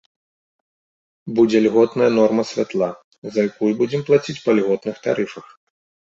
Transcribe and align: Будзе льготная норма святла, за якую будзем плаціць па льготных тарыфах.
Будзе 1.39 1.57
льготная 1.65 2.07
норма 2.17 2.43
святла, 2.53 2.89
за 3.37 3.45
якую 3.51 3.71
будзем 3.83 4.01
плаціць 4.09 4.37
па 4.49 4.59
льготных 4.59 4.95
тарыфах. 5.07 5.45